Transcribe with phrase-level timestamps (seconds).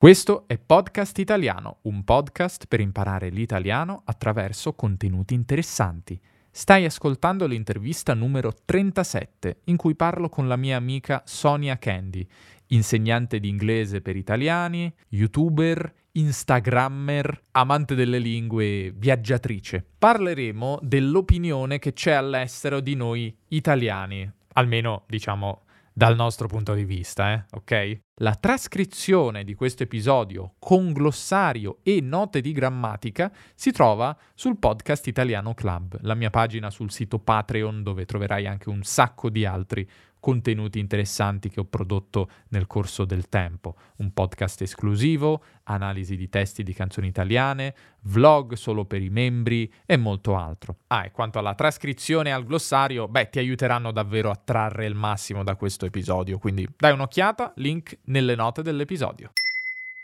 [0.00, 6.18] Questo è Podcast Italiano, un podcast per imparare l'italiano attraverso contenuti interessanti.
[6.50, 12.26] Stai ascoltando l'intervista numero 37 in cui parlo con la mia amica Sonia Candy,
[12.68, 19.84] insegnante di inglese per italiani, youtuber, instagrammer, amante delle lingue, viaggiatrice.
[19.98, 25.64] Parleremo dell'opinione che c'è all'estero di noi italiani, almeno diciamo
[26.00, 27.44] dal nostro punto di vista, eh?
[27.50, 28.00] ok?
[28.22, 35.06] La trascrizione di questo episodio con glossario e note di grammatica si trova sul podcast
[35.08, 39.86] Italiano Club, la mia pagina sul sito Patreon dove troverai anche un sacco di altri
[40.20, 43.76] contenuti interessanti che ho prodotto nel corso del tempo.
[43.96, 49.96] Un podcast esclusivo, analisi di testi di canzoni italiane, vlog solo per i membri e
[49.96, 50.76] molto altro.
[50.88, 54.94] Ah, e quanto alla trascrizione e al glossario, beh, ti aiuteranno davvero a trarre il
[54.94, 59.32] massimo da questo episodio, quindi dai un'occhiata, link nelle note dell'episodio.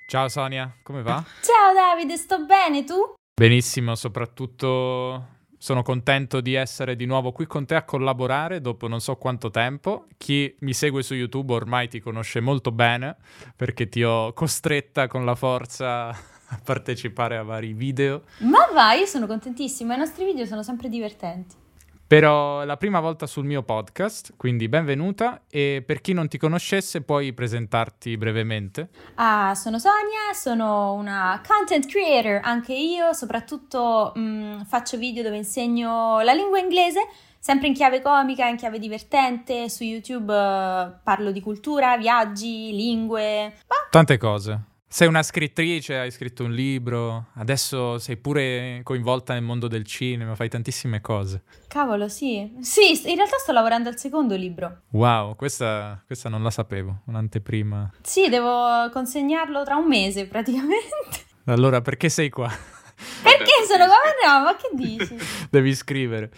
[0.08, 1.22] Ciao Sonia, come va?
[1.42, 2.94] Ciao Davide, sto bene, tu?
[3.34, 9.00] Benissimo, soprattutto sono contento di essere di nuovo qui con te a collaborare dopo non
[9.00, 10.06] so quanto tempo.
[10.16, 13.16] Chi mi segue su YouTube ormai ti conosce molto bene
[13.54, 16.08] perché ti ho costretta con la forza
[16.48, 18.22] a partecipare a vari video.
[18.38, 21.64] Ma vai, io sono contentissima, i nostri video sono sempre divertenti.
[22.06, 26.38] Però è la prima volta sul mio podcast, quindi benvenuta e per chi non ti
[26.38, 28.90] conoscesse puoi presentarti brevemente.
[29.16, 35.36] Ah, sono Sonia, sono una content creator, anche io, soprattutto mh, mm, faccio video dove
[35.36, 37.08] insegno la lingua inglese,
[37.40, 43.52] sempre in chiave comica, in chiave divertente, su YouTube uh, parlo di cultura, viaggi, lingue,
[43.66, 43.88] bah.
[43.90, 44.74] tante cose.
[44.88, 50.36] Sei una scrittrice, hai scritto un libro, adesso sei pure coinvolta nel mondo del cinema,
[50.36, 51.42] fai tantissime cose.
[51.66, 52.56] Cavolo, sì.
[52.60, 54.82] Sì, in realtà sto lavorando al secondo libro.
[54.92, 57.94] Wow, questa, questa non la sapevo, un'anteprima.
[58.00, 61.24] Sì, devo consegnarlo tra un mese praticamente.
[61.48, 62.48] Allora, perché sei qua?
[63.22, 63.96] Perché sono qua?
[64.26, 65.16] No, ma che dici?
[65.48, 66.32] Devi scrivere.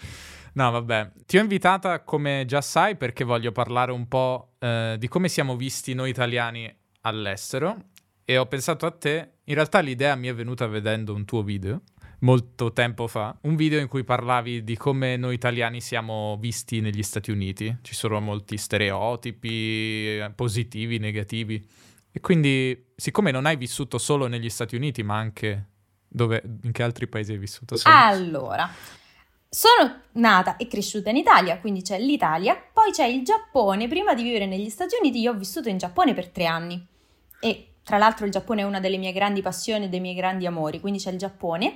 [0.53, 5.07] No, vabbè, ti ho invitata come già sai perché voglio parlare un po' eh, di
[5.07, 6.71] come siamo visti noi italiani
[7.01, 7.85] all'estero
[8.29, 9.37] e ho pensato a te.
[9.45, 11.81] In realtà l'idea mi è venuta vedendo un tuo video
[12.19, 17.01] molto tempo fa, un video in cui parlavi di come noi italiani siamo visti negli
[17.01, 17.77] Stati Uniti.
[17.81, 21.67] Ci sono molti stereotipi eh, positivi, negativi.
[22.11, 25.69] E quindi, siccome non hai vissuto solo negli Stati Uniti, ma anche
[26.07, 27.77] dove, in che altri paesi hai vissuto?
[27.77, 27.95] Solo?
[27.95, 28.69] Allora,
[29.49, 33.87] sono nata e cresciuta in Italia, quindi c'è l'Italia, poi c'è il Giappone.
[33.87, 36.85] Prima di vivere negli Stati Uniti, io ho vissuto in Giappone per tre anni
[37.39, 40.45] e tra l'altro il Giappone è una delle mie grandi passioni e dei miei grandi
[40.45, 41.75] amori, quindi c'è il Giappone.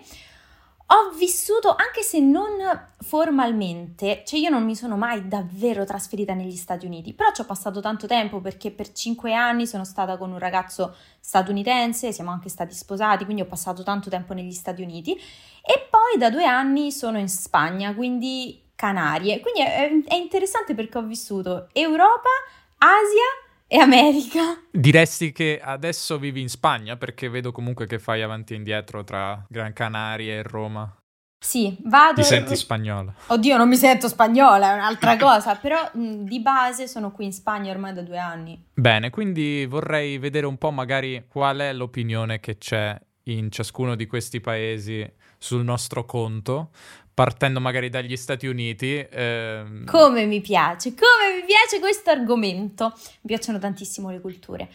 [0.86, 2.52] Ho vissuto, anche se non
[3.00, 7.46] formalmente, cioè io non mi sono mai davvero trasferita negli Stati Uniti, però ci ho
[7.46, 12.50] passato tanto tempo perché per cinque anni sono stata con un ragazzo statunitense, siamo anche
[12.50, 16.92] stati sposati, quindi ho passato tanto tempo negli Stati Uniti e poi da due anni
[16.92, 19.40] sono in Spagna, quindi Canarie.
[19.40, 22.30] Quindi è, è interessante perché ho vissuto Europa,
[22.78, 23.43] Asia
[23.74, 24.62] e America.
[24.70, 29.44] Diresti che adesso vivi in Spagna perché vedo comunque che fai avanti e indietro tra
[29.50, 30.96] Gran Canaria e Roma.
[31.44, 32.22] Sì, vado.
[32.22, 33.12] Ti senti spagnola?
[33.28, 37.34] Oddio, non mi sento spagnola, è un'altra cosa, però mh, di base sono qui in
[37.34, 38.64] Spagna ormai da due anni.
[38.76, 44.06] Bene, quindi vorrei vedere un po' magari qual è l'opinione che c'è in ciascuno di
[44.06, 45.04] questi paesi
[45.40, 46.70] sul nostro conto,
[47.14, 49.06] partendo magari dagli Stati Uniti.
[49.10, 49.86] Ehm...
[49.86, 51.43] Come mi piace, come mi
[51.74, 52.94] piace questo argomento.
[52.96, 54.70] Mi piacciono tantissimo le culture.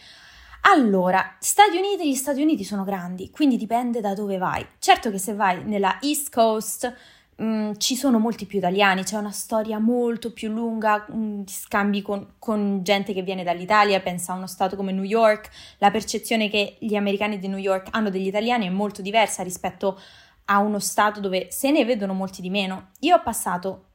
[0.61, 4.65] Allora, Stati Uniti, gli Stati Uniti sono grandi, quindi dipende da dove vai.
[4.79, 6.93] Certo che se vai nella East Coast
[7.37, 11.41] mh, mm, ci sono molti più italiani, c'è una storia molto più lunga, mh, mm,
[11.47, 15.91] scambi con, con gente che viene dall'Italia, pensa a uno stato come New York, la
[15.91, 19.97] percezione che gli americani di New York hanno degli italiani è molto diversa rispetto
[20.45, 22.89] a uno stato dove se ne vedono molti di meno.
[22.99, 23.88] Io ho passato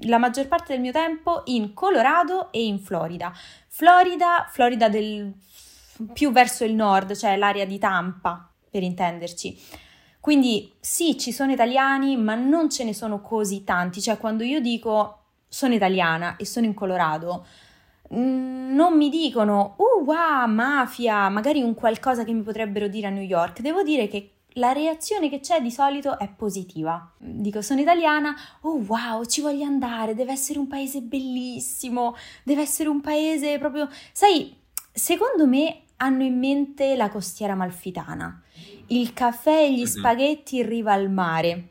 [0.00, 3.32] la maggior parte del mio tempo in Colorado e in Florida.
[3.68, 5.32] Florida, Florida del
[6.12, 9.58] più verso il nord, cioè l'area di Tampa, per intenderci.
[10.20, 14.00] Quindi sì, ci sono italiani, ma non ce ne sono così tanti.
[14.00, 17.46] Cioè, quando io dico sono italiana e sono in Colorado,
[18.12, 23.10] mm, non mi dicono, uh, wow, mafia, magari un qualcosa che mi potrebbero dire a
[23.10, 23.60] New York.
[23.60, 27.12] Devo dire che la reazione che c'è di solito è positiva.
[27.18, 32.88] Dico, sono italiana, oh wow, ci voglio andare, deve essere un paese bellissimo, deve essere
[32.88, 33.88] un paese proprio...
[34.12, 34.54] Sai,
[34.92, 38.42] secondo me hanno in mente la costiera malfitana,
[38.88, 39.86] il caffè e gli mhm.
[39.86, 41.68] spaghetti in riva al mare.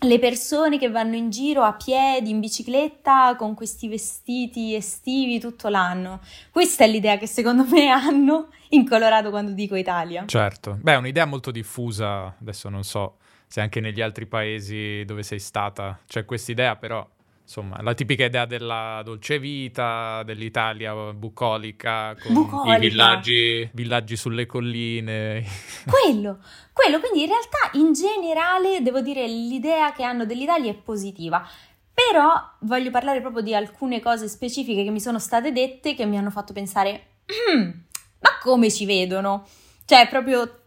[0.00, 5.68] Le persone che vanno in giro a piedi, in bicicletta, con questi vestiti estivi tutto
[5.68, 6.20] l'anno.
[6.50, 10.24] Questa è l'idea che secondo me hanno in Colorado quando dico Italia.
[10.26, 13.16] Certo, beh, è un'idea molto diffusa, adesso non so
[13.46, 17.06] se anche negli altri paesi dove sei stata c'è questa idea, però
[17.46, 22.76] insomma, la tipica idea della dolce vita, dell'Italia bucolica, con bucolica.
[22.76, 25.44] i villaggi, villaggi, sulle colline.
[25.86, 26.40] Quello,
[26.72, 31.46] quello, quindi in realtà in generale devo dire l'idea che hanno dell'Italia è positiva.
[31.94, 36.18] Però voglio parlare proprio di alcune cose specifiche che mi sono state dette che mi
[36.18, 37.06] hanno fatto pensare,
[37.54, 37.70] mm,
[38.18, 39.46] ma come ci vedono?
[39.86, 40.64] Cioè, proprio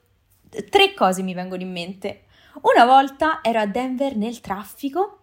[0.69, 2.23] tre cose mi vengono in mente.
[2.61, 5.19] Una volta ero a Denver nel traffico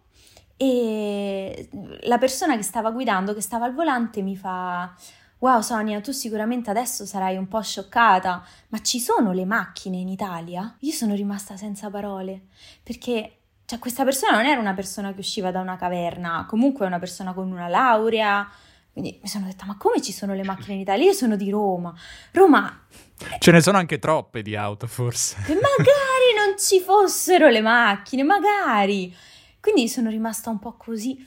[0.56, 1.68] e
[2.02, 4.94] la persona che stava guidando, che stava al volante, mi fa:
[5.38, 10.08] Wow, Sonia, tu sicuramente adesso sarai un po' scioccata, ma ci sono le macchine in
[10.08, 10.74] Italia?
[10.80, 12.46] Io sono rimasta senza parole
[12.82, 13.32] perché.
[13.66, 17.00] Cioè, questa persona non era una persona che usciva da una caverna, comunque è una
[17.00, 18.48] persona con una laurea.
[18.92, 21.04] Quindi mi sono detta, ma come ci sono le macchine in Italia?
[21.04, 21.92] Io sono di Roma.
[22.30, 22.86] Roma...
[23.38, 25.36] Ce ne sono anche troppe di auto, forse.
[25.48, 29.14] Magari non ci fossero le macchine, magari.
[29.60, 31.26] Quindi sono rimasta un po' così.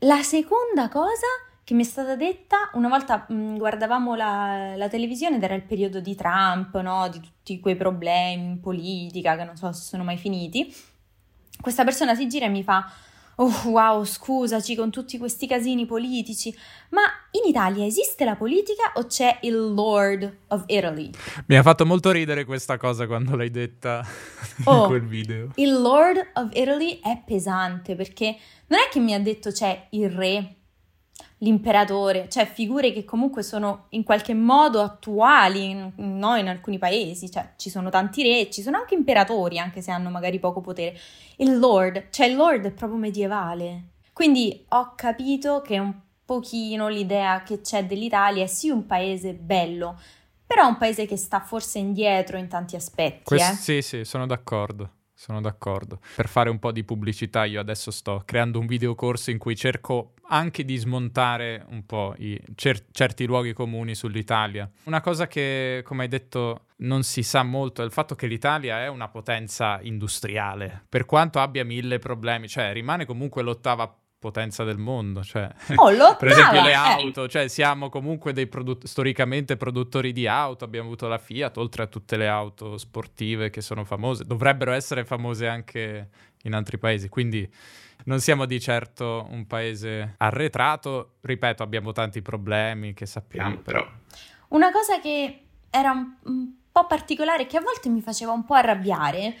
[0.00, 1.26] La seconda cosa
[1.68, 5.54] che mi è stata detta, una volta mh, mm, guardavamo la, la, televisione ed era
[5.54, 7.08] il periodo di Trump, no?
[7.08, 10.74] di tutti quei problemi in politica che non so se sono mai finiti.
[11.60, 12.90] Questa persona si gira e mi fa:
[13.40, 16.52] Oh wow, scusaci con tutti questi casini politici,
[16.90, 21.10] ma in Italia esiste la politica o c'è il Lord of Italy?
[21.46, 24.04] Mi ha fatto molto ridere questa cosa quando l'hai detta
[24.64, 25.50] oh, in quel video.
[25.54, 28.36] Il Lord of Italy è pesante perché
[28.66, 30.56] non è che mi ha detto c'è il re
[31.38, 36.36] l'imperatore, cioè figure che comunque sono in qualche modo attuali no?
[36.36, 40.10] in alcuni paesi, cioè ci sono tanti re, ci sono anche imperatori, anche se hanno
[40.10, 40.98] magari poco potere.
[41.36, 43.90] Il Lord, cioè il Lord è proprio medievale.
[44.12, 45.94] Quindi ho capito che un
[46.24, 49.98] pochino l'idea che c'è dell'Italia è sì un paese bello,
[50.44, 53.22] però un paese che sta forse indietro in tanti aspetti.
[53.24, 53.54] Questo, eh?
[53.54, 54.96] Sì, sì, sono d'accordo.
[55.18, 55.98] Sono d'accordo.
[56.14, 60.14] Per fare un po' di pubblicità io adesso sto creando un videocorso in cui cerco
[60.28, 64.70] anche di smontare un po' i cer- certi luoghi comuni sull'Italia.
[64.84, 68.80] Una cosa che, come hai detto, non si sa molto è il fatto che l'Italia
[68.80, 74.78] è una potenza industriale, per quanto abbia mille problemi, cioè rimane comunque l'ottava potenza del
[74.78, 76.74] mondo, cioè, oh, per esempio le eh.
[76.74, 77.28] auto, eh.
[77.28, 81.86] cioè siamo comunque dei produ- storicamente produttori di auto, abbiamo avuto la Fiat, oltre a
[81.86, 86.08] tutte le auto sportive che sono famose, dovrebbero essere famose anche
[86.42, 87.48] in altri paesi, quindi
[88.04, 93.86] non siamo di certo un paese arretrato, ripeto, abbiamo tanti problemi che sappiamo, però...
[94.48, 98.54] Una cosa che era un, un po' particolare, che a volte mi faceva un po'
[98.54, 99.36] arrabbiare,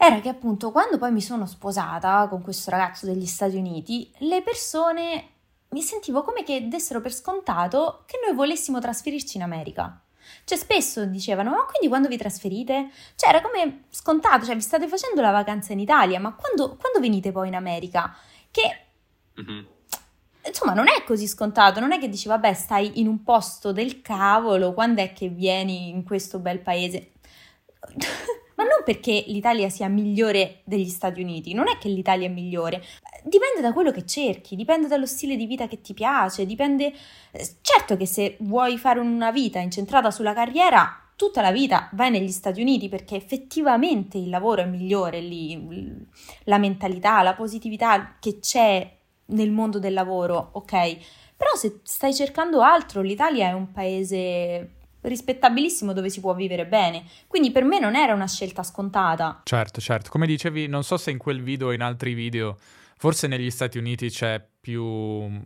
[0.00, 4.42] era che appunto quando poi mi sono sposata con questo ragazzo degli Stati Uniti, le
[4.42, 5.30] persone
[5.70, 10.00] mi sentivo come che dessero per scontato che noi volessimo trasferirci in America.
[10.44, 12.90] Cioè spesso dicevano, ma quindi quando vi trasferite?
[13.16, 17.00] Cioè era come scontato, cioè vi state facendo la vacanza in Italia, ma quando, quando
[17.00, 18.14] venite poi in America?
[18.52, 18.86] Che...
[19.40, 19.64] Mm-hmm.
[20.46, 24.00] Insomma, non è così scontato, non è che dici, vabbè, stai in un posto del
[24.00, 27.12] cavolo, quando è che vieni in questo bel paese?
[28.58, 32.82] Ma non perché l'Italia sia migliore degli Stati Uniti, non è che l'Italia è migliore,
[33.22, 36.92] dipende da quello che cerchi, dipende dallo stile di vita che ti piace, dipende...
[37.30, 42.10] Eh, certo che se vuoi fare una vita incentrata sulla carriera, tutta la vita vai
[42.10, 46.06] negli Stati Uniti perché effettivamente il lavoro è migliore lì,
[46.44, 48.92] la mentalità, la positività che c'è
[49.26, 50.96] nel mondo del lavoro, ok?
[51.36, 57.04] Però se stai cercando altro, l'Italia è un paese rispettabilissimo dove si può vivere bene.
[57.26, 59.40] Quindi per me non era una scelta scontata.
[59.44, 60.10] Certo, certo.
[60.10, 62.56] Come dicevi, non so se in quel video o in altri video,
[62.96, 64.84] forse negli Stati Uniti c'è più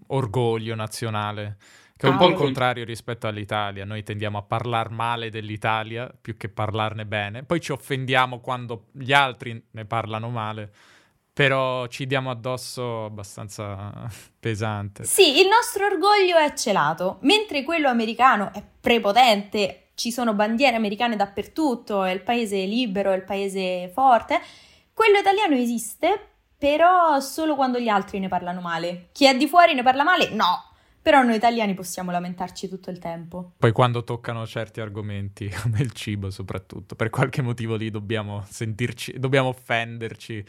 [0.06, 1.56] orgoglio nazionale.
[1.96, 3.84] Che è un ah, po' il contrario rispetto all'Italia.
[3.84, 7.44] Noi tendiamo a parlare male dell'Italia più che parlarne bene.
[7.44, 10.72] Poi ci offendiamo quando gli altri ne parlano male
[11.32, 13.92] però ci diamo addosso abbastanza
[14.38, 15.04] pesante.
[15.04, 21.16] Sì, il nostro orgoglio è celato, mentre quello americano è prepotente, ci sono bandiere americane
[21.16, 24.40] dappertutto, è il paese libero, è il paese forte.
[24.92, 29.08] Quello italiano esiste, però solo quando gli altri ne parlano male.
[29.12, 30.30] Chi è di fuori ne parla male?
[30.30, 30.70] No.
[31.02, 33.54] Però noi italiani possiamo lamentarci tutto il tempo.
[33.58, 39.18] Poi quando toccano certi argomenti, come il cibo soprattutto, per qualche motivo lì dobbiamo sentirci,
[39.18, 40.44] dobbiamo offenderci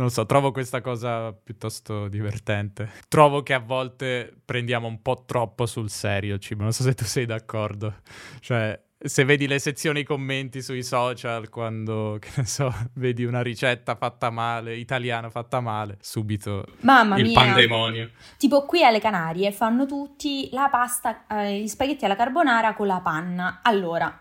[0.00, 2.90] non so, trovo questa cosa piuttosto divertente.
[3.08, 6.94] Trovo che a volte prendiamo un po' troppo sul serio il cibo, non so se
[6.94, 7.96] tu sei d'accordo.
[8.40, 13.94] Cioè, se vedi le sezioni commenti sui social quando, che ne so, vedi una ricetta
[13.94, 17.32] fatta male, italiana fatta male, subito Mamma il mia.
[17.38, 18.10] pandemonio.
[18.38, 23.00] Tipo qui alle Canarie fanno tutti la pasta, eh, gli spaghetti alla carbonara con la
[23.00, 23.60] panna.
[23.62, 24.18] Allora,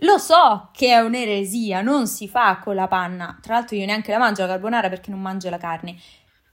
[0.00, 3.38] lo so che è un'eresia, non si fa con la panna.
[3.40, 5.96] Tra l'altro io neanche la mangio la carbonara perché non mangio la carne.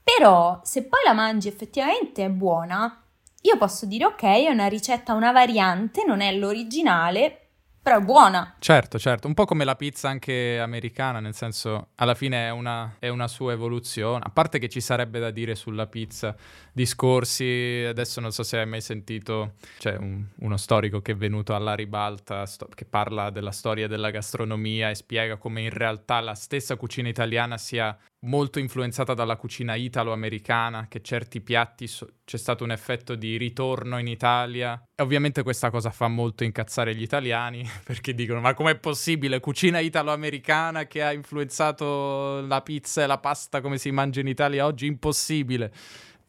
[0.02, 3.02] Però se poi la mangi effettivamente è buona,
[3.42, 7.47] io posso dire ok, è una ricetta, una variante, non è l'originale,
[7.88, 8.54] però è buona.
[8.58, 12.96] Certo, certo, un po' come la pizza anche americana, nel senso, alla fine è una,
[12.98, 16.36] è una sua evoluzione, a parte che ci sarebbe da dire sulla pizza,
[16.70, 21.54] discorsi, adesso non so se hai mai sentito, c'è un- uno storico che è venuto
[21.54, 26.34] alla ribalta, sto- che parla della storia della gastronomia e spiega come in realtà la
[26.34, 32.64] stessa cucina italiana sia molto influenzata dalla cucina italo-americana, che certi piatti so- c'è stato
[32.64, 34.82] un effetto di ritorno in Italia.
[34.94, 39.40] E ovviamente questa cosa fa molto incazzare gli italiani, perché dicono: Ma com'è possibile?
[39.40, 44.66] Cucina italo-americana che ha influenzato la pizza e la pasta come si mangia in Italia
[44.66, 44.86] oggi?
[44.86, 45.72] Impossibile.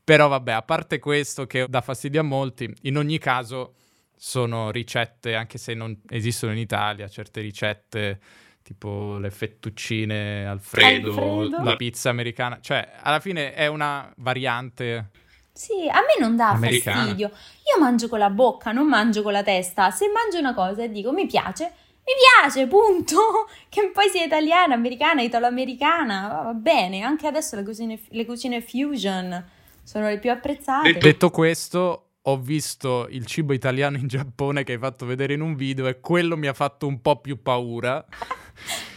[0.03, 3.75] Però vabbè, a parte questo che dà fastidio a molti, in ogni caso
[4.15, 8.19] sono ricette, anche se non esistono in Italia, certe ricette
[8.69, 11.63] tipo le fettuccine Alfredo, Alfredo.
[11.63, 15.09] la pizza americana, cioè alla fine è una variante.
[15.51, 16.97] Sì, a me non dà Americana.
[16.97, 17.31] fastidio.
[17.73, 19.89] Io mangio con la bocca, non mangio con la testa.
[19.89, 23.47] Se mangio una cosa e dico mi piace, mi piace, punto.
[23.67, 27.01] Che poi sia italiana, americana, italo-americana, va bene.
[27.01, 29.45] Anche adesso le cucine, le cucine fusion
[29.81, 30.93] sono le più apprezzate.
[30.93, 35.55] Detto questo, ho visto il cibo italiano in Giappone che hai fatto vedere in un
[35.55, 38.05] video e quello mi ha fatto un po' più paura.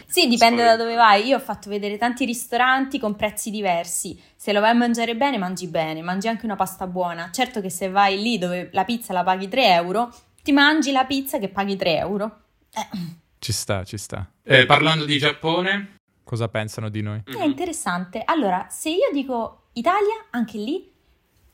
[0.07, 1.27] Sì, dipende da dove vai.
[1.27, 4.21] Io ho fatto vedere tanti ristoranti con prezzi diversi.
[4.37, 7.31] Se lo vai a mangiare bene, mangi bene, mangi anche una pasta buona.
[7.33, 11.07] Certo che se vai lì dove la pizza la paghi 3 euro, ti mangi la
[11.07, 12.41] pizza che paghi 3 euro.
[12.75, 12.99] Eh,
[13.39, 14.31] Ci sta, ci sta.
[14.43, 17.23] Eh, parlando di Giappone, cosa pensano di noi?
[17.25, 18.23] è interessante.
[18.23, 20.93] Allora, se io dico Italia, anche lì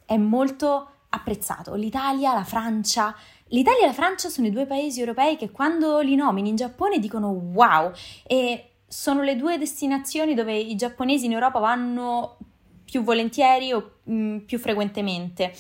[0.05, 1.75] è molto apprezzato.
[1.75, 3.15] L'Italia, la Francia.
[3.49, 6.99] L'Italia e la Francia sono i due paesi europei che quando li nomini in Giappone
[6.99, 7.93] dicono wow
[8.27, 12.39] e sono le due destinazioni dove i giapponesi in Europa vanno
[12.85, 15.55] più volentieri o mh, più frequentemente.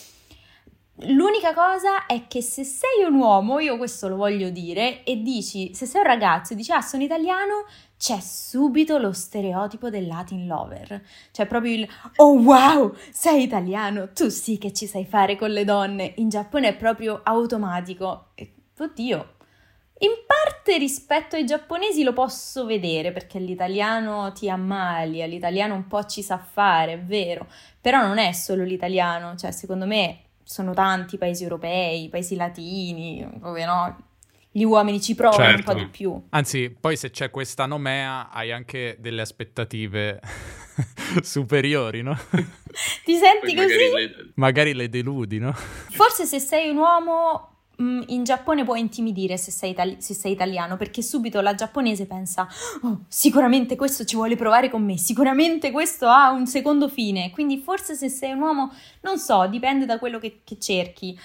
[1.02, 5.72] L'unica cosa è che se sei un uomo, io questo lo voglio dire, e dici,
[5.72, 7.66] se sei un ragazzo e dici ah sono italiano,
[7.98, 11.02] c'è subito lo stereotipo del Latin lover.
[11.32, 15.64] C'è proprio il oh wow, sei italiano, tu sì che ci sai fare con le
[15.64, 16.12] donne.
[16.16, 18.28] In Giappone è proprio automatico.
[18.34, 19.34] E, oddio,
[19.98, 26.04] in parte rispetto ai giapponesi lo posso vedere perché l'italiano ti ammalia, l'italiano un po'
[26.04, 27.48] ci sa fare, è vero,
[27.80, 33.64] però non è solo l'italiano, cioè secondo me sono tanti paesi europei, paesi latini, dove
[33.64, 33.96] no,
[34.50, 35.72] gli uomini ci provano un Certo.
[35.72, 36.20] po' di più.
[36.30, 40.20] Anzi, poi se c'è questa nomea hai anche delle aspettative
[41.22, 42.16] superiori, no?
[43.04, 43.74] Ti senti Poi così?
[43.76, 45.52] magari le- Magari le deludi, no?
[45.52, 50.32] Forse se sei un uomo mh, in Giappone può intimidire se sei, itali- se sei
[50.32, 52.48] italiano, perché subito la giapponese pensa,
[52.82, 57.58] "Oh, sicuramente questo ci vuole provare con me, sicuramente questo ha un secondo fine, quindi
[57.58, 61.18] forse se sei un uomo, non so, dipende da quello che, che cerchi.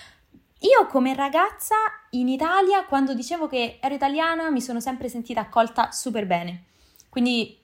[0.63, 1.75] Io come ragazza
[2.11, 6.63] in Italia, quando dicevo che ero italiana, mi sono sempre sentita accolta super bene.
[7.09, 7.59] Quindi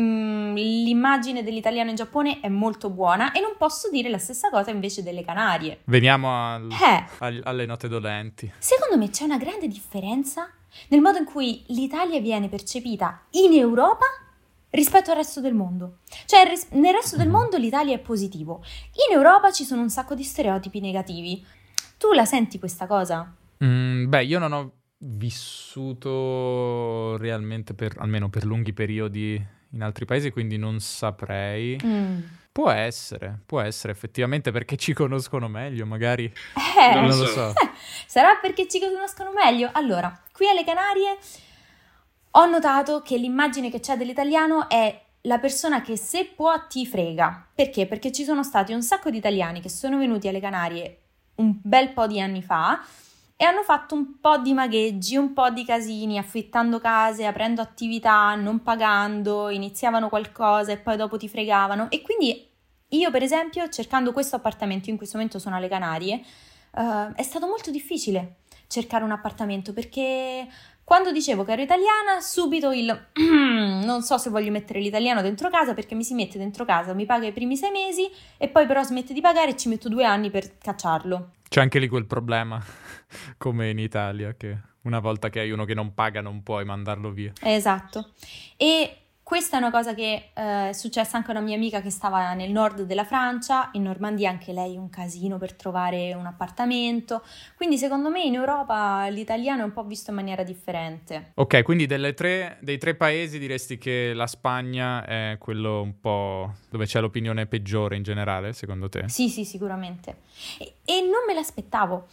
[0.00, 4.70] mm, l'immagine dell'italiano in Giappone è molto buona e non posso dire la stessa cosa
[4.70, 5.80] invece delle Canarie.
[5.84, 8.50] Veniamo al- Eh, al- alle note dolenti.
[8.58, 10.48] secondo me c'è una grande differenza
[10.88, 14.06] nel modo in cui l'Italia viene percepita in Europa
[14.70, 15.98] rispetto al resto del mondo.
[16.24, 17.32] Cioè, ris- nel resto del Mhm.
[17.34, 18.64] mondo l'Italia è positivo.
[19.06, 21.44] In Europa ci sono un sacco di stereotipi negativi.
[22.02, 23.32] Tu la senti questa cosa?
[23.64, 29.40] Mm, beh, io non ho vissuto realmente per, almeno per lunghi periodi
[29.70, 31.80] in altri paesi, quindi non saprei.
[31.80, 32.18] Mm.
[32.50, 36.24] Può essere, può essere effettivamente perché ci conoscono meglio, magari.
[36.24, 37.52] Eh, Non lo so.
[38.08, 39.70] Sarà perché ci conoscono meglio?
[39.72, 41.16] Allora, qui alle Canarie
[42.32, 47.50] ho notato che l'immagine che c'è dell'italiano è la persona che se può ti frega.
[47.54, 47.86] Perché?
[47.86, 50.96] Perché ci sono stati un sacco di italiani che sono venuti alle Canarie
[51.36, 52.80] un bel po' di anni fa
[53.36, 58.34] e hanno fatto un po' di magheggi, un po' di casini, affittando case, aprendo attività,
[58.36, 61.90] non pagando, iniziavano qualcosa e poi dopo ti fregavano.
[61.90, 62.48] E quindi
[62.88, 66.22] io, per esempio, cercando questo appartamento, in questo momento sono alle Canarie,
[66.74, 68.36] eh, è stato molto difficile
[68.68, 70.48] cercare un appartamento perché
[70.84, 73.06] quando dicevo che ero italiana, subito il
[73.84, 77.06] non so se voglio mettere l'italiano dentro casa perché mi si mette dentro casa, mi
[77.06, 80.04] paga i primi sei mesi e poi però smette di pagare e ci metto due
[80.04, 81.30] anni per cacciarlo.
[81.48, 82.62] C'è anche lì quel problema,
[83.38, 87.10] come in Italia, che Una volta che hai uno che non paga non puoi mandarlo
[87.10, 87.32] via.
[87.40, 88.14] Esatto.
[88.56, 89.01] E
[89.32, 92.34] questa è una cosa che eh, è successa anche a una mia amica che stava
[92.34, 97.22] nel nord della Francia, in Normandia anche lei un casino per trovare un appartamento,
[97.56, 101.32] quindi secondo me in Europa l'italiano è un po' visto in maniera differente.
[101.36, 106.84] Ok, quindi tre, dei tre paesi diresti che la Spagna è quello un po' dove
[106.84, 109.08] c'è l'opinione peggiore in generale, secondo te?
[109.08, 110.16] Sì, sì, sicuramente.
[110.58, 112.06] E, e non me l'aspettavo.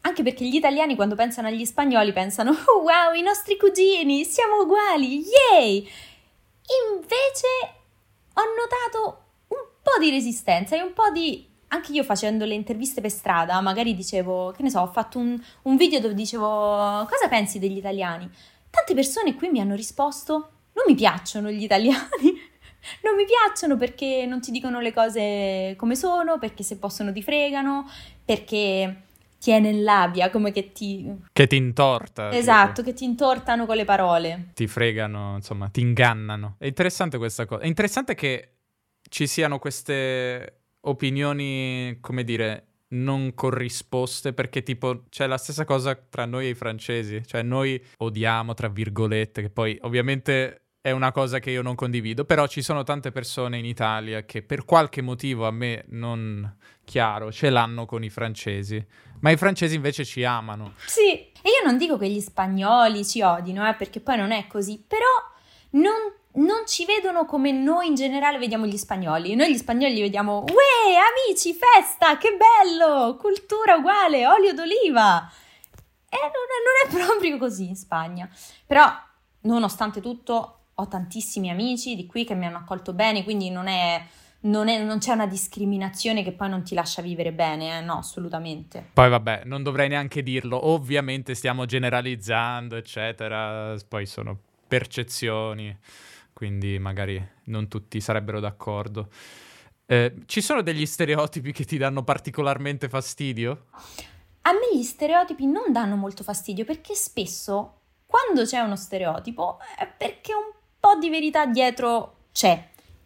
[0.00, 4.62] Anche perché gli italiani quando pensano agli spagnoli pensano oh, wow, i nostri cugini, siamo
[4.62, 5.88] uguali, yay!
[6.92, 7.46] Invece
[8.32, 11.52] ho notato un po' di resistenza e un po' di...
[11.68, 15.40] Anche io facendo le interviste per strada, magari dicevo, che ne so, ho fatto un,
[15.62, 18.30] un video dove dicevo cosa pensi degli italiani?
[18.70, 20.32] Tante persone qui mi hanno risposto,
[20.74, 22.32] non mi piacciono gli italiani,
[23.02, 27.22] non mi piacciono perché non ti dicono le cose come sono, perché se possono ti
[27.22, 27.90] fregano,
[28.24, 29.03] perché
[29.44, 31.06] tiene in labia, come che ti...
[31.30, 32.32] Che ti intorta.
[32.32, 32.88] Esatto, tipo.
[32.88, 34.52] che ti intortano con le parole.
[34.54, 36.54] Ti fregano, insomma, ti ingannano.
[36.56, 37.60] È interessante questa cosa.
[37.60, 38.52] È interessante che
[39.06, 46.24] ci siano queste opinioni, come dire, non corrisposte perché tipo c'è la stessa cosa tra
[46.24, 51.38] noi e i francesi, cioè noi odiamo tra virgolette che poi ovviamente è una cosa
[51.38, 55.46] che io non condivido, però ci sono tante persone in Italia che per qualche motivo
[55.46, 58.86] a me non chiaro ce l'hanno con i francesi,
[59.20, 60.74] ma i francesi invece ci amano.
[60.84, 64.46] Sì, e io non dico che gli spagnoli ci odino, eh, perché poi non è
[64.46, 65.06] così, però
[65.70, 65.94] non,
[66.32, 69.34] non ci vedono come noi in generale vediamo gli spagnoli.
[69.36, 75.32] Noi gli spagnoli li vediamo, uè, amici, festa, che bello, cultura uguale, olio d'oliva.
[76.10, 78.28] E non è, non è proprio così in Spagna.
[78.66, 78.86] Però,
[79.40, 84.04] nonostante tutto, ho tantissimi amici di qui che mi hanno accolto bene, quindi non, è,
[84.40, 87.80] non, è, non c'è una discriminazione che poi non ti lascia vivere bene, eh?
[87.80, 88.90] no, assolutamente.
[88.92, 95.76] Poi vabbè, non dovrei neanche dirlo, ovviamente stiamo generalizzando, eccetera, poi sono percezioni,
[96.32, 99.08] quindi magari non tutti sarebbero d'accordo.
[99.86, 103.66] Eh, ci sono degli stereotipi che ti danno particolarmente fastidio?
[104.46, 109.86] A me gli stereotipi non danno molto fastidio perché spesso quando c'è uno stereotipo è
[109.86, 110.53] perché un
[110.84, 112.62] po' di verità dietro c'è.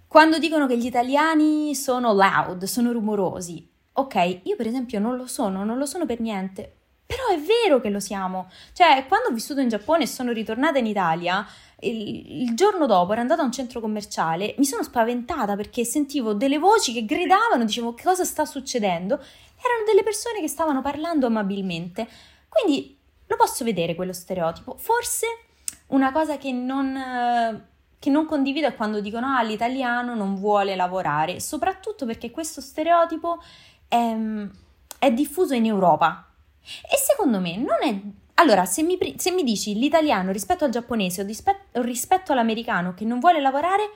[0.09, 5.29] Quando dicono che gli italiani sono loud, sono rumorosi, ok, io per esempio non lo
[5.29, 6.75] sono, non lo sono per niente,
[7.07, 8.51] però è vero che lo siamo.
[8.73, 11.47] Cioè, quando ho vissuto in Giappone e sono ritornata in Italia,
[11.81, 16.35] il, il, giorno dopo ero andata a un centro commerciale, mi sono spaventata perché sentivo
[16.35, 19.15] delle voci che gridavano, dicevo cosa sta succedendo.
[19.15, 22.09] Erano delle persone che stavano parlando amabilmente.
[22.49, 24.75] Quindi lo posso vedere quello stereotipo.
[24.77, 25.27] Forse
[25.89, 27.65] una cosa che non,
[27.99, 33.41] che non condivido è quando dicono ah l'italiano non vuole lavorare, soprattutto perché questo stereotipo
[33.89, 34.17] è,
[34.99, 36.27] è diffuso in Europa.
[36.83, 38.01] E secondo me non è...
[38.35, 43.05] Allora, se mi, se mi dici l'italiano rispetto al giapponese o rispetto, rispetto all'americano che
[43.05, 43.91] non vuole lavorare,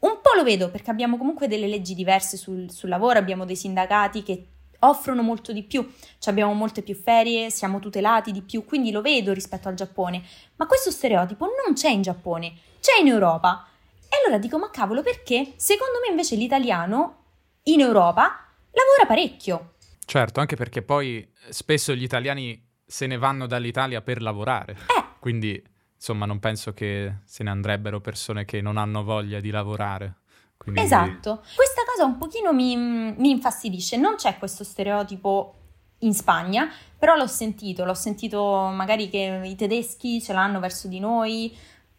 [0.00, 3.56] un po' lo vedo perché abbiamo comunque delle leggi diverse sul, sul lavoro, abbiamo dei
[3.56, 4.46] sindacati che
[4.88, 9.00] offrono molto di più, cioè abbiamo molte più ferie, siamo tutelati di più, quindi lo
[9.00, 10.22] vedo rispetto al Giappone,
[10.56, 13.66] ma questo stereotipo non c'è in Giappone, c'è in Europa.
[14.08, 15.54] E allora dico, ma cavolo, perché?
[15.56, 17.22] Secondo me invece l'italiano
[17.64, 19.74] in Europa lavora parecchio.
[20.04, 24.72] Certo, anche perché poi spesso gli italiani se ne vanno dall'Italia per lavorare.
[24.72, 25.04] Eh.
[25.18, 25.62] Quindi,
[25.94, 30.18] insomma, non penso che se ne andrebbero persone che non hanno voglia di lavorare.
[30.64, 30.80] Quindi...
[30.80, 35.54] Esatto, questa cosa un pochino mi, mi infastidisce, non c'è questo stereotipo
[35.98, 41.00] in Spagna, però l'ho sentito, l'ho sentito magari che i tedeschi ce l'hanno verso di
[41.00, 41.54] noi,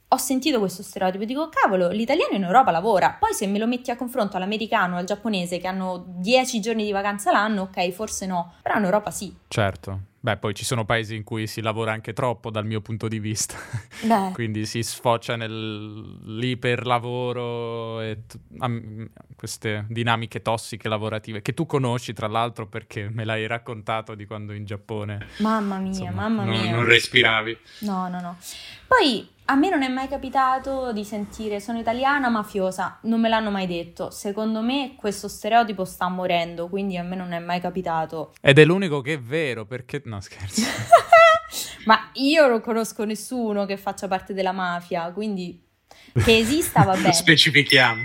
[0.07, 1.25] ho sentito questo stereotipo.
[1.25, 5.05] Dico cavolo, l'italiano in Europa lavora, poi se me lo metti a confronto all'americano al
[5.05, 9.35] giapponese che hanno 10 giorni di vacanza l'anno, ok, forse no, però in Europa sì.
[9.47, 13.07] Certo, Beh, poi ci sono paesi in cui si lavora anche troppo dal mio punto
[13.07, 13.55] di vista,
[14.33, 22.25] quindi si sfocia nell'iperlavoro e t- am- queste dinamiche tossiche lavorative che tu conosci tra
[22.25, 25.27] l'altro perché me l'hai raccontato di quando in Giappone.
[25.41, 26.63] Mamma mia, insomma, mamma mia.
[26.63, 27.55] Non, non respiravi.
[27.81, 28.35] No, no, no.
[28.87, 33.51] Poi a me non è mai capitato di sentire sono italiana mafiosa, non me l'hanno
[33.51, 34.09] mai detto.
[34.09, 38.33] Secondo me questo stereotipo sta morendo, quindi a me non è mai capitato.
[38.41, 40.61] Ed è l'unico che è vero, perché no, scherzo.
[41.85, 45.63] Ma io non conosco nessuno che faccia parte della mafia, quindi
[46.13, 47.13] che esista va bene.
[47.13, 48.03] Specifichiamo.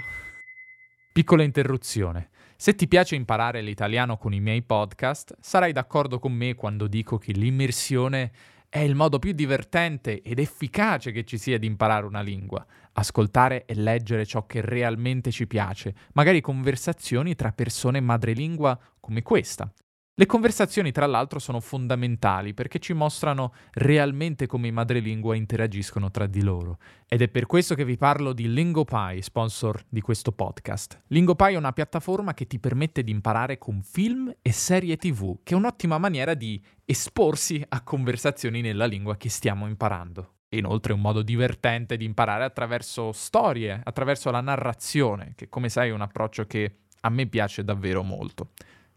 [1.13, 2.29] Piccola interruzione.
[2.55, 7.17] Se ti piace imparare l'italiano con i miei podcast, sarai d'accordo con me quando dico
[7.17, 8.31] che l'immersione
[8.71, 13.65] è il modo più divertente ed efficace che ci sia di imparare una lingua, ascoltare
[13.65, 19.69] e leggere ciò che realmente ci piace, magari conversazioni tra persone madrelingua come questa.
[20.21, 26.27] Le conversazioni, tra l'altro, sono fondamentali perché ci mostrano realmente come i madrelingua interagiscono tra
[26.27, 26.77] di loro.
[27.09, 31.05] Ed è per questo che vi parlo di LingoPie, sponsor di questo podcast.
[31.07, 35.55] LingoPie è una piattaforma che ti permette di imparare con film e serie TV, che
[35.55, 40.35] è un'ottima maniera di esporsi a conversazioni nella lingua che stiamo imparando.
[40.51, 45.89] Inoltre è un modo divertente di imparare attraverso storie, attraverso la narrazione, che come sai
[45.89, 48.51] è un approccio che a me piace davvero molto.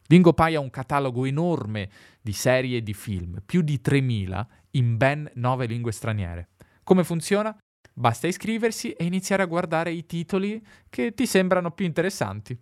[0.07, 1.89] LingoPie ha un catalogo enorme
[2.21, 6.49] di serie e di film, più di 3000 in ben 9 lingue straniere.
[6.83, 7.55] Come funziona?
[7.93, 12.57] Basta iscriversi e iniziare a guardare i titoli che ti sembrano più interessanti.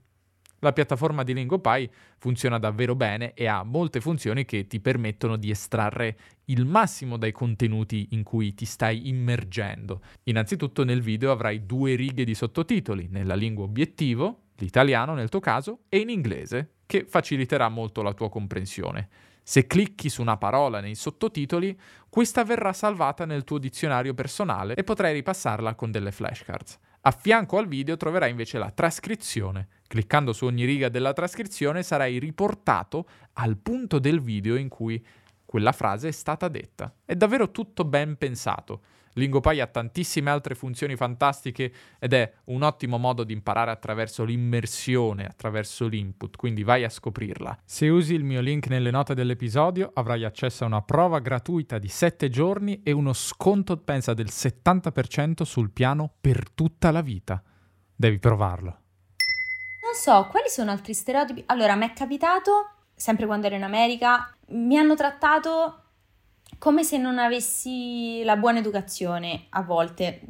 [0.63, 5.49] La piattaforma di LingoPie funziona davvero bene e ha molte funzioni che ti permettono di
[5.49, 10.01] estrarre il massimo dai contenuti in cui ti stai immergendo.
[10.23, 15.79] Innanzitutto nel video avrai due righe di sottotitoli, nella lingua obiettivo, l'italiano nel tuo caso,
[15.89, 19.07] e in inglese, che faciliterà molto la tua comprensione.
[19.43, 24.83] Se clicchi su una parola nei sottotitoli, questa verrà salvata nel tuo dizionario personale e
[24.83, 26.77] potrai ripassarla con delle flashcards.
[26.99, 29.69] A fianco al video troverai invece la trascrizione.
[29.87, 35.01] Cliccando su ogni riga della trascrizione sarai riportato al punto del video in cui
[35.45, 36.93] quella frase è stata detta.
[37.05, 38.81] È davvero tutto ben pensato.
[39.13, 45.25] LingoPie ha tantissime altre funzioni fantastiche ed è un ottimo modo di imparare attraverso l'immersione,
[45.25, 47.59] attraverso l'input, quindi vai a scoprirla.
[47.65, 51.87] Se usi il mio link nelle note dell'episodio avrai accesso a una prova gratuita di
[51.87, 57.41] 7 giorni e uno sconto, pensa, del 70% sul piano per tutta la vita.
[57.95, 58.79] Devi provarlo.
[59.83, 61.43] Non so, quali sono altri stereotipi?
[61.47, 65.80] Allora, mi è capitato, sempre quando ero in America, mi hanno trattato
[66.57, 70.21] come se non avessi la buona educazione a volte.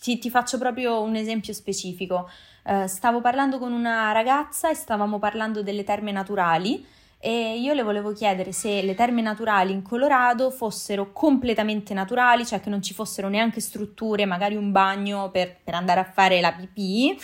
[0.00, 2.28] Ti, ti faccio proprio un esempio specifico.
[2.64, 6.86] Uh, stavo parlando con una ragazza e stavamo parlando delle terme naturali
[7.22, 12.60] e io le volevo chiedere se le terme naturali in Colorado fossero completamente naturali, cioè
[12.60, 16.52] che non ci fossero neanche strutture, magari un bagno per, per andare a fare la
[16.52, 17.18] pipì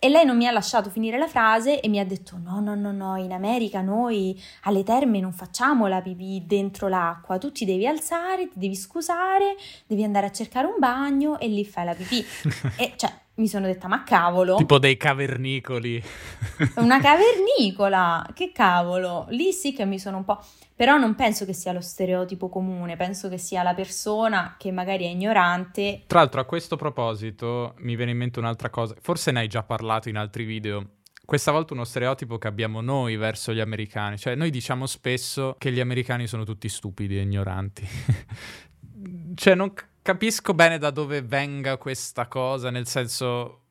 [0.00, 2.74] e lei non mi ha lasciato finire la frase e mi ha detto: No, no,
[2.74, 7.64] no, no, in America noi alle terme non facciamo la pipì dentro l'acqua, tu ti
[7.64, 9.56] devi alzare, ti devi scusare,
[9.86, 12.24] devi andare a cercare un bagno e lì fai la pipì.
[12.78, 14.56] e cioè, mi sono detta, ma cavolo.
[14.56, 16.02] Tipo dei cavernicoli.
[16.76, 19.26] Una cavernicola, che cavolo.
[19.30, 20.44] Lì sì che mi sono un po'...
[20.74, 25.06] Però non penso che sia lo stereotipo comune, penso che sia la persona che magari
[25.06, 26.04] è ignorante.
[26.06, 29.64] Tra l'altro a questo proposito mi viene in mente un'altra cosa, forse ne hai già
[29.64, 30.90] parlato in altri video.
[31.24, 35.72] Questa volta uno stereotipo che abbiamo noi verso gli americani, cioè noi diciamo spesso che
[35.72, 37.88] gli americani sono tutti stupidi e ignoranti.
[39.34, 39.72] cioè non
[40.08, 43.64] capisco bene da dove venga questa cosa, nel senso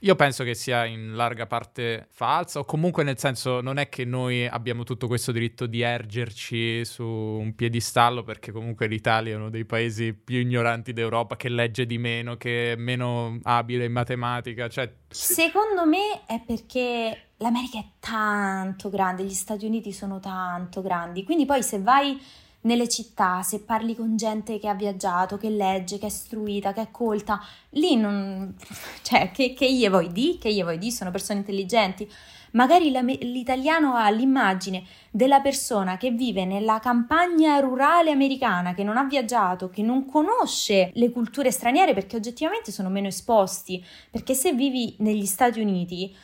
[0.00, 4.04] io penso che sia in larga parte falsa, o comunque nel senso non è che
[4.04, 9.50] noi abbiamo tutto questo diritto di ergerci su un piedistallo, perché comunque l'Italia è uno
[9.50, 14.68] dei paesi più ignoranti d'Europa, che legge di meno, che è meno abile in matematica.
[14.68, 14.92] Cioè...
[15.06, 21.46] Secondo me è perché l'America è tanto grande, gli Stati Uniti sono tanto grandi, quindi
[21.46, 22.20] poi se vai
[22.62, 26.82] nelle città, se parli con gente che ha viaggiato, che legge, che è istruita, che
[26.82, 27.40] è colta,
[27.70, 28.54] lì non...
[29.02, 30.38] cioè, che, che io vuoi di?
[30.40, 30.90] Che io vuoi di?
[30.90, 32.10] Sono persone intelligenti.
[32.52, 32.90] Magari
[33.20, 39.68] l'italiano ha l'immagine della persona che vive nella campagna rurale americana, che non ha viaggiato,
[39.68, 43.84] che non conosce le culture straniere perché oggettivamente sono meno esposti.
[44.10, 46.14] Perché se vivi negli Stati Uniti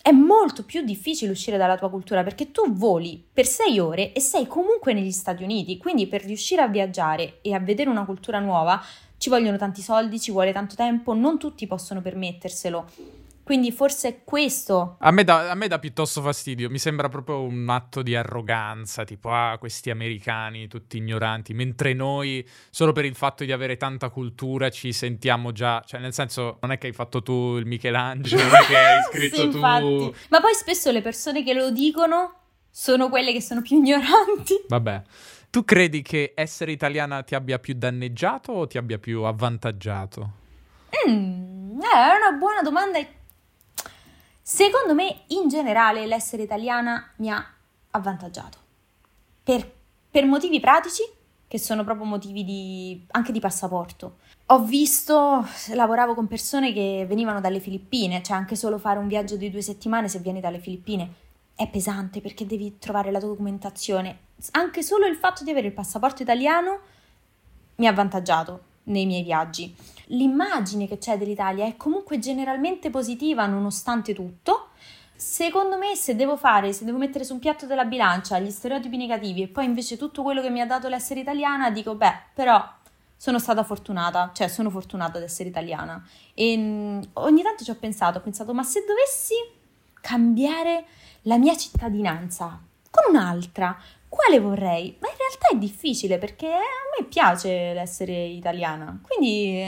[0.00, 4.20] è molto più difficile uscire dalla tua cultura perché tu voli per sei ore e
[4.20, 8.38] sei comunque negli Stati Uniti, quindi per riuscire a viaggiare e a vedere una cultura
[8.38, 8.82] nuova
[9.18, 13.17] ci vogliono tanti soldi, ci vuole tanto tempo, non tutti possono permetterselo.
[13.48, 14.96] Quindi forse questo.
[14.98, 19.04] A me, dà, a me dà piuttosto fastidio, mi sembra proprio un atto di arroganza,
[19.04, 24.10] tipo ah, questi americani tutti ignoranti, mentre noi solo per il fatto di avere tanta
[24.10, 28.42] cultura ci sentiamo già, cioè nel senso non è che hai fatto tu il Michelangelo,
[28.42, 29.56] non è che hai scritto sì, tu...
[29.56, 30.14] Infatti.
[30.28, 34.62] Ma poi spesso le persone che lo dicono sono quelle che sono più ignoranti.
[34.68, 35.02] Vabbè.
[35.48, 40.32] Tu credi che essere italiana ti abbia più danneggiato o ti abbia più avvantaggiato?
[41.08, 43.16] Mm, è una buona domanda e
[44.50, 47.46] Secondo me, in generale, l'essere italiana mi ha
[47.90, 48.56] avvantaggiato.
[49.44, 49.72] Per,
[50.10, 51.02] per motivi pratici,
[51.46, 54.20] che sono proprio motivi di, anche di passaporto.
[54.46, 59.36] Ho visto, lavoravo con persone che venivano dalle Filippine, cioè anche solo fare un viaggio
[59.36, 61.12] di due settimane se vieni dalle Filippine
[61.54, 64.18] è pesante perché devi trovare la documentazione.
[64.52, 66.80] Anche solo il fatto di avere il passaporto italiano
[67.76, 69.74] mi ha avvantaggiato nei miei viaggi.
[70.08, 74.68] L'immagine che c'è dell'Italia è comunque generalmente positiva nonostante tutto,
[75.14, 78.96] secondo me se devo fare, se devo mettere su un piatto della bilancia gli stereotipi
[78.96, 82.64] negativi e poi invece tutto quello che mi ha dato l'essere italiana, dico beh, però
[83.16, 86.02] sono stata fortunata, cioè sono fortunata ad essere italiana.
[86.34, 89.34] E mm, ogni tanto ci ho pensato, ho pensato, ma se dovessi
[90.00, 90.84] cambiare
[91.22, 93.76] la mia cittadinanza con un'altra,
[94.08, 94.96] quale vorrei?
[95.00, 99.62] Ma in realtà è difficile perché a me piace l'essere italiana, quindi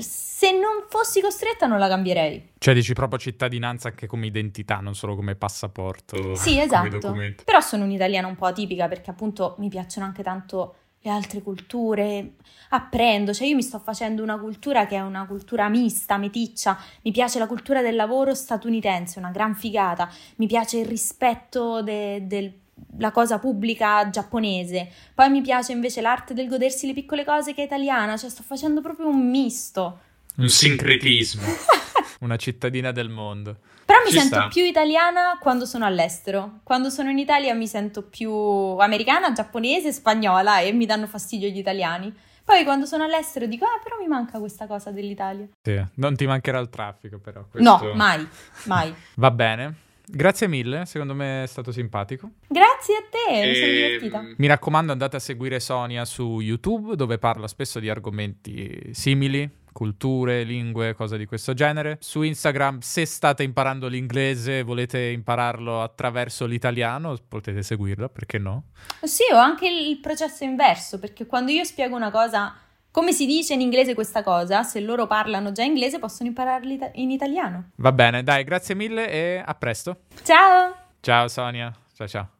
[0.00, 2.52] se non fossi costretta non la cambierei.
[2.58, 6.34] Cioè dici proprio cittadinanza anche come identità, non solo come passaporto.
[6.34, 7.14] Sì, esatto.
[7.44, 12.34] Però sono un'italiana un po' atipica perché appunto mi piacciono anche tanto le altre culture,
[12.70, 17.10] apprendo, cioè io mi sto facendo una cultura che è una cultura mista, meticcia, mi
[17.10, 22.52] piace la cultura del lavoro statunitense, una gran figata, mi piace il rispetto de, del
[22.98, 27.62] la cosa pubblica giapponese, poi mi piace invece l'arte del godersi le piccole cose che
[27.62, 30.00] è italiana, cioè sto facendo proprio un misto.
[30.36, 31.42] Un sincretismo.
[32.20, 33.56] Una cittadina del mondo.
[33.86, 34.48] Però mi Ci sento sta.
[34.48, 36.60] più italiana quando sono all'estero.
[36.62, 41.58] Quando sono in Italia mi sento più americana, giapponese, spagnola e mi danno fastidio gli
[41.58, 42.14] italiani.
[42.44, 45.48] Poi quando sono all'estero dico, ah, però mi manca questa cosa dell'Italia.
[45.62, 47.44] Sì, non ti mancherà il traffico però.
[47.50, 47.84] Questo...
[47.84, 48.26] No, mai,
[48.64, 48.94] mai.
[49.16, 49.74] Va bene.
[50.12, 52.30] Grazie mille, secondo me è stato simpatico.
[52.48, 54.24] Grazie a te, mi sono ehm, divertita.
[54.36, 60.42] Mi raccomando, andate a seguire Sonia su YouTube, dove parla spesso di argomenti simili, culture,
[60.42, 61.96] lingue, cose di questo genere.
[62.00, 68.64] Su Instagram, se state imparando l'inglese e volete impararlo attraverso l'italiano, potete seguirla, perché no?
[69.02, 72.54] Sì, ho anche il processo inverso, perché quando io spiego una cosa
[72.90, 74.62] come si dice in inglese questa cosa?
[74.62, 77.70] Se loro parlano già inglese possono impararli in italiano.
[77.76, 80.00] Va bene, dai, grazie mille e a presto.
[80.22, 80.74] Ciao!
[81.00, 82.30] Ciao Sonia, ciao ciao.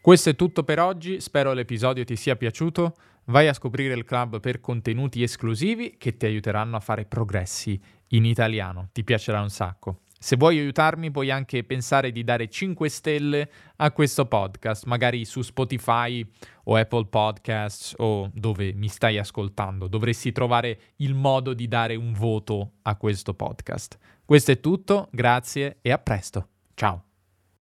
[0.00, 2.94] Questo è tutto per oggi, spero l'episodio ti sia piaciuto.
[3.26, 8.24] Vai a scoprire il club per contenuti esclusivi che ti aiuteranno a fare progressi in
[8.24, 10.01] italiano, ti piacerà un sacco.
[10.22, 15.42] Se vuoi aiutarmi puoi anche pensare di dare 5 stelle a questo podcast, magari su
[15.42, 16.24] Spotify
[16.66, 19.88] o Apple Podcasts o dove mi stai ascoltando.
[19.88, 23.98] Dovresti trovare il modo di dare un voto a questo podcast.
[24.24, 26.50] Questo è tutto, grazie e a presto.
[26.74, 27.11] Ciao.